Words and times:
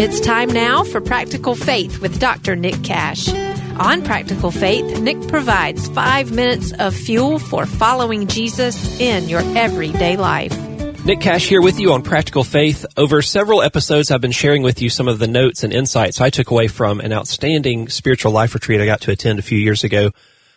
It's 0.00 0.18
time 0.18 0.48
now 0.48 0.82
for 0.82 0.98
Practical 1.02 1.54
Faith 1.54 2.00
with 2.00 2.18
Dr. 2.18 2.56
Nick 2.56 2.82
Cash. 2.82 3.28
On 3.78 4.02
Practical 4.02 4.50
Faith, 4.50 4.98
Nick 4.98 5.28
provides 5.28 5.88
five 5.88 6.32
minutes 6.32 6.72
of 6.78 6.96
fuel 6.96 7.38
for 7.38 7.66
following 7.66 8.26
Jesus 8.26 8.98
in 8.98 9.28
your 9.28 9.42
everyday 9.58 10.16
life. 10.16 10.58
Nick 11.04 11.20
Cash 11.20 11.46
here 11.46 11.60
with 11.60 11.78
you 11.78 11.92
on 11.92 12.00
Practical 12.00 12.44
Faith. 12.44 12.86
Over 12.96 13.20
several 13.20 13.60
episodes, 13.60 14.10
I've 14.10 14.22
been 14.22 14.32
sharing 14.32 14.62
with 14.62 14.80
you 14.80 14.88
some 14.88 15.06
of 15.06 15.18
the 15.18 15.28
notes 15.28 15.64
and 15.64 15.70
insights 15.74 16.18
I 16.18 16.30
took 16.30 16.50
away 16.50 16.68
from 16.68 17.00
an 17.00 17.12
outstanding 17.12 17.90
spiritual 17.90 18.32
life 18.32 18.54
retreat 18.54 18.80
I 18.80 18.86
got 18.86 19.02
to 19.02 19.10
attend 19.10 19.38
a 19.38 19.42
few 19.42 19.58
years 19.58 19.84
ago. 19.84 20.12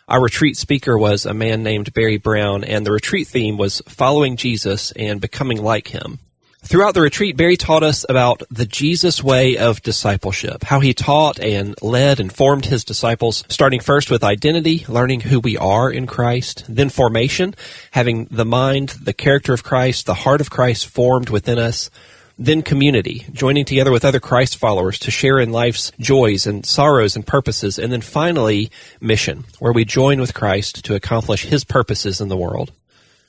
Our 0.08 0.22
retreat 0.22 0.56
speaker 0.56 0.96
was 0.96 1.26
a 1.26 1.34
man 1.34 1.62
named 1.62 1.92
Barry 1.92 2.16
Brown, 2.16 2.64
and 2.64 2.86
the 2.86 2.92
retreat 2.92 3.28
theme 3.28 3.58
was 3.58 3.82
following 3.88 4.38
Jesus 4.38 4.90
and 4.92 5.20
becoming 5.20 5.62
like 5.62 5.88
him. 5.88 6.18
Throughout 6.66 6.94
the 6.94 7.02
retreat, 7.02 7.36
Barry 7.36 7.58
taught 7.58 7.82
us 7.82 8.06
about 8.08 8.42
the 8.50 8.64
Jesus 8.64 9.22
way 9.22 9.58
of 9.58 9.82
discipleship, 9.82 10.64
how 10.64 10.80
he 10.80 10.94
taught 10.94 11.38
and 11.38 11.74
led 11.82 12.18
and 12.20 12.32
formed 12.32 12.64
his 12.64 12.84
disciples, 12.84 13.44
starting 13.50 13.80
first 13.80 14.10
with 14.10 14.24
identity, 14.24 14.86
learning 14.88 15.20
who 15.20 15.40
we 15.40 15.58
are 15.58 15.90
in 15.90 16.06
Christ, 16.06 16.64
then 16.66 16.88
formation, 16.88 17.54
having 17.90 18.24
the 18.30 18.46
mind, 18.46 18.88
the 19.02 19.12
character 19.12 19.52
of 19.52 19.62
Christ, 19.62 20.06
the 20.06 20.14
heart 20.14 20.40
of 20.40 20.48
Christ 20.48 20.86
formed 20.86 21.28
within 21.28 21.58
us, 21.58 21.90
then 22.38 22.62
community, 22.62 23.26
joining 23.30 23.66
together 23.66 23.92
with 23.92 24.04
other 24.04 24.18
Christ 24.18 24.56
followers 24.56 24.98
to 25.00 25.10
share 25.10 25.38
in 25.38 25.52
life's 25.52 25.92
joys 26.00 26.46
and 26.46 26.64
sorrows 26.64 27.14
and 27.14 27.26
purposes, 27.26 27.78
and 27.78 27.92
then 27.92 28.00
finally, 28.00 28.70
mission, 29.02 29.44
where 29.58 29.72
we 29.72 29.84
join 29.84 30.18
with 30.18 30.32
Christ 30.32 30.82
to 30.86 30.94
accomplish 30.94 31.44
his 31.44 31.62
purposes 31.62 32.22
in 32.22 32.28
the 32.28 32.38
world. 32.38 32.72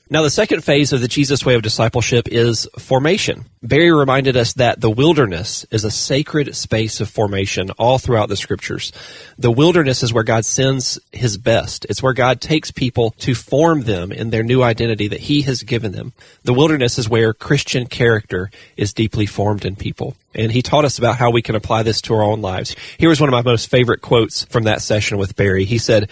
Now, 0.08 0.22
the 0.22 0.30
second 0.30 0.62
phase 0.62 0.92
of 0.92 1.00
the 1.00 1.08
Jesus 1.08 1.44
way 1.44 1.56
of 1.56 1.62
discipleship 1.62 2.28
is 2.28 2.68
formation. 2.78 3.46
Barry 3.60 3.92
reminded 3.92 4.36
us 4.36 4.52
that 4.52 4.80
the 4.80 4.88
wilderness 4.88 5.66
is 5.72 5.82
a 5.82 5.90
sacred 5.90 6.54
space 6.54 7.00
of 7.00 7.10
formation 7.10 7.70
all 7.72 7.98
throughout 7.98 8.28
the 8.28 8.36
scriptures. 8.36 8.92
The 9.36 9.50
wilderness 9.50 10.04
is 10.04 10.12
where 10.12 10.22
God 10.22 10.44
sends 10.44 11.00
his 11.10 11.36
best. 11.38 11.86
It's 11.90 12.04
where 12.04 12.12
God 12.12 12.40
takes 12.40 12.70
people 12.70 13.16
to 13.18 13.34
form 13.34 13.80
them 13.82 14.12
in 14.12 14.30
their 14.30 14.44
new 14.44 14.62
identity 14.62 15.08
that 15.08 15.22
he 15.22 15.42
has 15.42 15.64
given 15.64 15.90
them. 15.90 16.12
The 16.44 16.54
wilderness 16.54 17.00
is 17.00 17.08
where 17.08 17.34
Christian 17.34 17.88
character 17.88 18.52
is 18.76 18.94
deeply 18.94 19.26
formed 19.26 19.64
in 19.64 19.74
people. 19.74 20.14
And 20.36 20.52
he 20.52 20.62
taught 20.62 20.84
us 20.84 20.98
about 20.98 21.16
how 21.16 21.32
we 21.32 21.42
can 21.42 21.56
apply 21.56 21.82
this 21.82 22.00
to 22.02 22.14
our 22.14 22.22
own 22.22 22.40
lives. 22.40 22.76
Here 22.96 23.08
was 23.08 23.20
one 23.20 23.28
of 23.28 23.32
my 23.32 23.42
most 23.42 23.68
favorite 23.68 24.02
quotes 24.02 24.44
from 24.44 24.64
that 24.64 24.82
session 24.82 25.18
with 25.18 25.34
Barry. 25.34 25.64
He 25.64 25.78
said, 25.78 26.10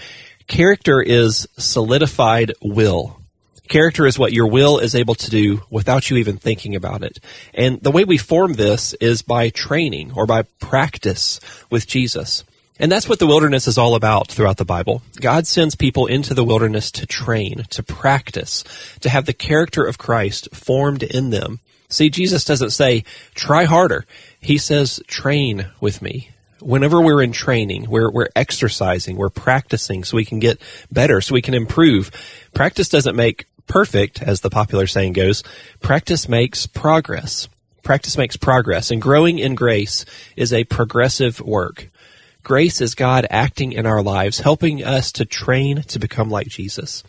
Character 0.49 1.01
is 1.01 1.47
solidified 1.57 2.55
will 2.61 3.21
Character 3.69 4.07
is 4.07 4.19
what 4.19 4.33
your 4.33 4.47
will 4.47 4.79
is 4.79 4.95
able 4.95 5.15
to 5.15 5.31
do 5.31 5.63
without 5.71 6.11
you 6.11 6.17
even 6.19 6.37
thinking 6.37 6.77
about 6.77 7.03
it. 7.03 7.19
And 7.55 7.81
the 7.81 7.91
way 7.91 8.05
we 8.05 8.19
form 8.19 8.55
this 8.55 8.93
is 8.95 9.23
by 9.23 9.49
training 9.49 10.13
or 10.15 10.27
by 10.27 10.43
practice 10.61 11.41
with 11.71 11.87
Jesus. 11.87 12.45
And 12.79 12.91
that's 12.91 13.09
what 13.09 13.21
the 13.21 13.27
wilderness 13.27 13.67
is 13.67 13.79
all 13.79 13.95
about 13.95 14.29
throughout 14.29 14.59
the 14.59 14.65
Bible. 14.65 15.03
God 15.21 15.47
sends 15.47 15.77
people 15.77 16.07
into 16.07 16.35
the 16.35 16.45
wilderness 16.45 16.91
to 16.93 17.07
train, 17.07 17.65
to 17.71 17.83
practice, 17.83 18.65
to 19.01 19.09
have 19.09 19.27
the 19.27 19.33
character 19.33 19.85
of 19.85 19.97
Christ 19.97 20.55
formed 20.55 21.03
in 21.03 21.31
them. 21.31 21.61
See, 21.89 22.11
Jesus 22.11 22.45
doesn't 22.45 22.71
say, 22.71 23.05
try 23.35 23.65
harder. 23.65 24.05
He 24.41 24.59
says, 24.59 25.01
train 25.07 25.69
with 25.81 26.03
me 26.03 26.31
whenever 26.65 27.01
we're 27.01 27.23
in 27.23 27.33
training, 27.33 27.89
we're, 27.89 28.11
we're 28.11 28.31
exercising, 28.35 29.17
we're 29.17 29.29
practicing 29.29 30.03
so 30.03 30.17
we 30.17 30.25
can 30.25 30.39
get 30.39 30.61
better, 30.91 31.21
so 31.21 31.35
we 31.35 31.43
can 31.43 31.55
improve. 31.55 32.11
Practice 32.55 32.89
doesn't 32.89 33.15
make 33.15 33.47
perfect, 33.67 34.23
as 34.23 34.41
the 34.41 34.51
popular 34.51 34.87
saying 34.87 35.15
goes, 35.15 35.43
practice 35.81 36.29
makes 36.29 36.67
progress. 36.67 37.49
Practice 37.83 38.17
makes 38.17 38.37
progress, 38.37 38.91
and 38.91 39.03
growing 39.03 39.39
in 39.39 39.55
grace 39.55 40.07
is 40.37 40.53
a 40.53 40.65
progressive 40.65 41.41
work. 41.41 41.91
Grace 42.43 42.81
is 42.81 42.95
God 42.95 43.27
acting 43.31 43.73
in 43.73 43.87
our 43.87 44.03
lives, 44.03 44.41
helping 44.41 44.83
us 44.83 45.13
to 45.13 45.25
train 45.25 45.83
to 45.83 45.99
become 45.99 46.31
like 46.31 46.47
Jesus. 46.47 47.03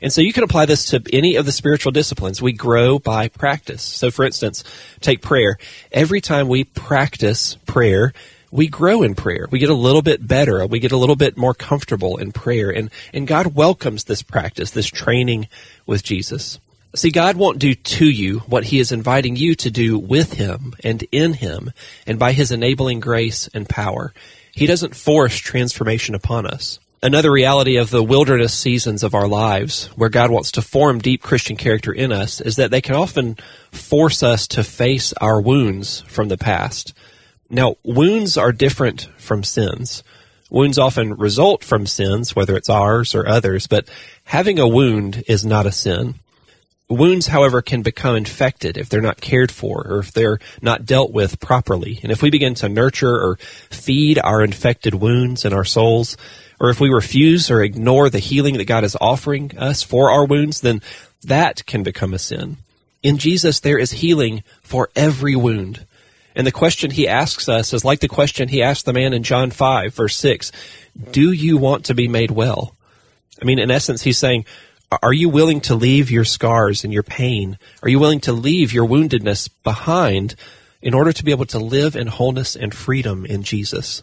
And 0.00 0.12
so 0.12 0.20
you 0.20 0.32
can 0.32 0.42
apply 0.42 0.66
this 0.66 0.86
to 0.86 1.02
any 1.12 1.36
of 1.36 1.46
the 1.46 1.52
spiritual 1.52 1.92
disciplines. 1.92 2.42
We 2.42 2.52
grow 2.52 2.98
by 2.98 3.28
practice. 3.28 3.82
So 3.82 4.10
for 4.10 4.24
instance, 4.24 4.64
take 5.00 5.22
prayer. 5.22 5.56
Every 5.92 6.20
time 6.20 6.48
we 6.48 6.64
practice 6.64 7.56
prayer, 7.66 8.12
we 8.52 8.68
grow 8.68 9.02
in 9.02 9.14
prayer. 9.14 9.48
We 9.50 9.58
get 9.58 9.70
a 9.70 9.74
little 9.74 10.02
bit 10.02 10.24
better. 10.24 10.64
We 10.66 10.78
get 10.78 10.92
a 10.92 10.96
little 10.98 11.16
bit 11.16 11.36
more 11.38 11.54
comfortable 11.54 12.18
in 12.18 12.30
prayer. 12.32 12.70
And, 12.70 12.90
and 13.12 13.26
God 13.26 13.56
welcomes 13.56 14.04
this 14.04 14.22
practice, 14.22 14.70
this 14.70 14.86
training 14.86 15.48
with 15.86 16.04
Jesus. 16.04 16.60
See, 16.94 17.10
God 17.10 17.36
won't 17.36 17.58
do 17.58 17.74
to 17.74 18.04
you 18.04 18.40
what 18.40 18.64
He 18.64 18.78
is 18.78 18.92
inviting 18.92 19.36
you 19.36 19.54
to 19.54 19.70
do 19.70 19.98
with 19.98 20.34
Him 20.34 20.74
and 20.84 21.02
in 21.10 21.32
Him 21.32 21.72
and 22.06 22.18
by 22.18 22.32
His 22.32 22.52
enabling 22.52 23.00
grace 23.00 23.48
and 23.54 23.66
power. 23.66 24.12
He 24.52 24.66
doesn't 24.66 24.94
force 24.94 25.38
transformation 25.38 26.14
upon 26.14 26.46
us. 26.46 26.78
Another 27.02 27.32
reality 27.32 27.78
of 27.78 27.88
the 27.90 28.02
wilderness 28.02 28.52
seasons 28.52 29.02
of 29.02 29.14
our 29.14 29.26
lives, 29.26 29.86
where 29.96 30.10
God 30.10 30.30
wants 30.30 30.52
to 30.52 30.62
form 30.62 31.00
deep 31.00 31.22
Christian 31.22 31.56
character 31.56 31.90
in 31.90 32.12
us, 32.12 32.40
is 32.40 32.56
that 32.56 32.70
they 32.70 32.82
can 32.82 32.94
often 32.94 33.36
force 33.72 34.22
us 34.22 34.46
to 34.48 34.62
face 34.62 35.14
our 35.14 35.40
wounds 35.40 36.02
from 36.02 36.28
the 36.28 36.38
past. 36.38 36.92
Now, 37.54 37.76
wounds 37.84 38.38
are 38.38 38.50
different 38.50 39.10
from 39.18 39.44
sins. 39.44 40.02
Wounds 40.50 40.78
often 40.78 41.12
result 41.14 41.62
from 41.62 41.86
sins, 41.86 42.34
whether 42.34 42.56
it's 42.56 42.70
ours 42.70 43.14
or 43.14 43.28
others, 43.28 43.66
but 43.66 43.86
having 44.24 44.58
a 44.58 44.66
wound 44.66 45.22
is 45.28 45.44
not 45.44 45.66
a 45.66 45.72
sin. 45.72 46.14
Wounds, 46.88 47.26
however, 47.26 47.60
can 47.60 47.82
become 47.82 48.16
infected 48.16 48.78
if 48.78 48.88
they're 48.88 49.02
not 49.02 49.20
cared 49.20 49.52
for 49.52 49.86
or 49.86 49.98
if 49.98 50.12
they're 50.12 50.38
not 50.62 50.86
dealt 50.86 51.12
with 51.12 51.40
properly. 51.40 52.00
And 52.02 52.10
if 52.10 52.22
we 52.22 52.30
begin 52.30 52.54
to 52.54 52.70
nurture 52.70 53.14
or 53.14 53.36
feed 53.68 54.18
our 54.18 54.42
infected 54.42 54.94
wounds 54.94 55.44
in 55.44 55.52
our 55.52 55.64
souls, 55.64 56.16
or 56.58 56.70
if 56.70 56.80
we 56.80 56.88
refuse 56.88 57.50
or 57.50 57.62
ignore 57.62 58.08
the 58.08 58.18
healing 58.18 58.56
that 58.56 58.64
God 58.64 58.82
is 58.82 58.96
offering 58.98 59.58
us 59.58 59.82
for 59.82 60.10
our 60.10 60.24
wounds, 60.24 60.62
then 60.62 60.80
that 61.22 61.66
can 61.66 61.82
become 61.82 62.14
a 62.14 62.18
sin. 62.18 62.56
In 63.02 63.18
Jesus, 63.18 63.60
there 63.60 63.78
is 63.78 63.92
healing 63.92 64.42
for 64.62 64.88
every 64.96 65.36
wound. 65.36 65.84
And 66.34 66.46
the 66.46 66.52
question 66.52 66.90
he 66.90 67.06
asks 67.06 67.48
us 67.48 67.72
is 67.72 67.84
like 67.84 68.00
the 68.00 68.08
question 68.08 68.48
he 68.48 68.62
asked 68.62 68.86
the 68.86 68.92
man 68.92 69.12
in 69.12 69.22
John 69.22 69.50
5, 69.50 69.94
verse 69.94 70.16
6 70.16 70.52
Do 71.10 71.32
you 71.32 71.56
want 71.56 71.84
to 71.86 71.94
be 71.94 72.08
made 72.08 72.30
well? 72.30 72.74
I 73.40 73.44
mean, 73.44 73.58
in 73.58 73.70
essence, 73.70 74.02
he's 74.02 74.18
saying, 74.18 74.44
Are 75.02 75.12
you 75.12 75.28
willing 75.28 75.60
to 75.62 75.74
leave 75.74 76.10
your 76.10 76.24
scars 76.24 76.84
and 76.84 76.92
your 76.92 77.02
pain? 77.02 77.58
Are 77.82 77.88
you 77.88 77.98
willing 77.98 78.20
to 78.20 78.32
leave 78.32 78.72
your 78.72 78.86
woundedness 78.86 79.50
behind 79.62 80.34
in 80.80 80.94
order 80.94 81.12
to 81.12 81.24
be 81.24 81.30
able 81.30 81.46
to 81.46 81.58
live 81.58 81.96
in 81.96 82.06
wholeness 82.06 82.56
and 82.56 82.74
freedom 82.74 83.26
in 83.26 83.42
Jesus? 83.42 84.02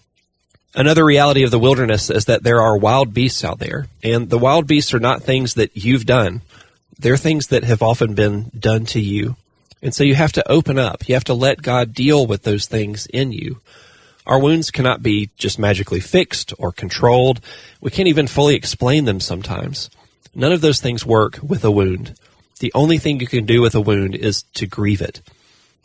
Another 0.75 1.03
reality 1.03 1.43
of 1.43 1.51
the 1.51 1.59
wilderness 1.59 2.09
is 2.09 2.25
that 2.25 2.43
there 2.43 2.61
are 2.61 2.77
wild 2.77 3.13
beasts 3.13 3.43
out 3.43 3.59
there. 3.59 3.87
And 4.03 4.29
the 4.29 4.37
wild 4.37 4.67
beasts 4.67 4.93
are 4.93 4.99
not 4.99 5.23
things 5.23 5.55
that 5.55 5.75
you've 5.75 6.05
done, 6.05 6.41
they're 6.97 7.17
things 7.17 7.47
that 7.47 7.63
have 7.63 7.81
often 7.81 8.13
been 8.13 8.51
done 8.57 8.85
to 8.87 8.99
you. 8.99 9.35
And 9.81 9.93
so 9.93 10.03
you 10.03 10.15
have 10.15 10.33
to 10.33 10.51
open 10.51 10.77
up. 10.77 11.07
You 11.07 11.15
have 11.15 11.23
to 11.25 11.33
let 11.33 11.61
God 11.61 11.93
deal 11.93 12.25
with 12.27 12.43
those 12.43 12.65
things 12.65 13.05
in 13.07 13.31
you. 13.31 13.61
Our 14.25 14.39
wounds 14.39 14.71
cannot 14.71 15.01
be 15.01 15.31
just 15.37 15.57
magically 15.57 15.99
fixed 15.99 16.53
or 16.59 16.71
controlled. 16.71 17.39
We 17.81 17.91
can't 17.91 18.07
even 18.07 18.27
fully 18.27 18.55
explain 18.55 19.05
them 19.05 19.19
sometimes. 19.19 19.89
None 20.35 20.51
of 20.51 20.61
those 20.61 20.79
things 20.79 21.05
work 21.05 21.39
with 21.41 21.63
a 21.63 21.71
wound. 21.71 22.15
The 22.59 22.71
only 22.75 22.97
thing 22.97 23.19
you 23.19 23.27
can 23.27 23.45
do 23.45 23.61
with 23.61 23.73
a 23.73 23.81
wound 23.81 24.15
is 24.15 24.43
to 24.53 24.67
grieve 24.67 25.01
it. 25.01 25.21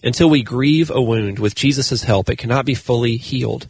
Until 0.03 0.28
we 0.28 0.43
grieve 0.43 0.91
a 0.91 1.00
wound 1.00 1.38
with 1.38 1.54
Jesus' 1.54 2.03
help, 2.03 2.28
it 2.28 2.37
cannot 2.37 2.66
be 2.66 2.75
fully 2.75 3.16
healed. 3.16 3.69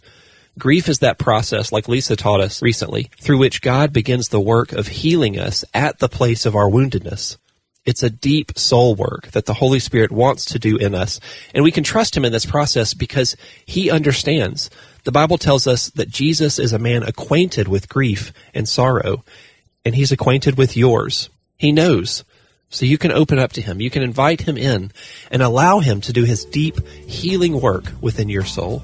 Grief 0.58 0.88
is 0.88 1.00
that 1.00 1.18
process, 1.18 1.70
like 1.70 1.86
Lisa 1.86 2.16
taught 2.16 2.40
us 2.40 2.62
recently, 2.62 3.10
through 3.20 3.38
which 3.38 3.62
God 3.62 3.92
begins 3.92 4.28
the 4.28 4.40
work 4.40 4.72
of 4.72 4.88
healing 4.88 5.38
us 5.38 5.64
at 5.74 5.98
the 5.98 6.08
place 6.08 6.46
of 6.46 6.56
our 6.56 6.68
woundedness. 6.68 7.36
It's 7.86 8.02
a 8.02 8.10
deep 8.10 8.58
soul 8.58 8.94
work 8.94 9.30
that 9.32 9.44
the 9.44 9.54
Holy 9.54 9.78
Spirit 9.78 10.10
wants 10.10 10.46
to 10.46 10.58
do 10.58 10.76
in 10.76 10.94
us. 10.94 11.20
And 11.54 11.62
we 11.62 11.70
can 11.70 11.84
trust 11.84 12.16
Him 12.16 12.24
in 12.24 12.32
this 12.32 12.46
process 12.46 12.94
because 12.94 13.36
He 13.66 13.90
understands. 13.90 14.70
The 15.04 15.12
Bible 15.12 15.36
tells 15.36 15.66
us 15.66 15.90
that 15.90 16.08
Jesus 16.08 16.58
is 16.58 16.72
a 16.72 16.78
man 16.78 17.02
acquainted 17.02 17.68
with 17.68 17.90
grief 17.90 18.32
and 18.54 18.66
sorrow, 18.66 19.22
and 19.84 19.94
He's 19.94 20.12
acquainted 20.12 20.56
with 20.56 20.76
yours. 20.76 21.28
He 21.58 21.72
knows. 21.72 22.24
So 22.70 22.86
you 22.86 22.96
can 22.96 23.12
open 23.12 23.38
up 23.38 23.52
to 23.52 23.60
Him. 23.60 23.80
You 23.80 23.90
can 23.90 24.02
invite 24.02 24.40
Him 24.40 24.56
in 24.56 24.90
and 25.30 25.42
allow 25.42 25.80
Him 25.80 26.00
to 26.02 26.12
do 26.12 26.24
His 26.24 26.46
deep 26.46 26.86
healing 27.06 27.60
work 27.60 27.92
within 28.00 28.30
your 28.30 28.44
soul. 28.44 28.82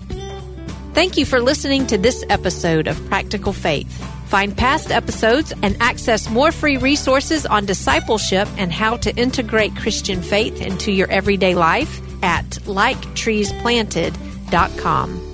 Thank 0.93 1.17
you 1.17 1.25
for 1.25 1.41
listening 1.41 1.87
to 1.87 1.97
this 1.97 2.23
episode 2.29 2.87
of 2.87 3.03
Practical 3.07 3.55
Faith. 3.55 4.20
Find 4.31 4.57
past 4.57 4.91
episodes 4.93 5.53
and 5.61 5.77
access 5.81 6.31
more 6.31 6.53
free 6.53 6.77
resources 6.77 7.47
on 7.47 7.67
discipleship 7.67 8.47
and 8.57 8.73
how 8.73 8.97
to 8.99 9.13
integrate 9.17 9.75
Christian 9.75 10.23
faith 10.23 10.63
into 10.63 10.93
your 10.93 11.11
everyday 11.11 11.57
life 11.57 12.01
at 12.23 12.47
liketreesplanted.com. 12.47 15.30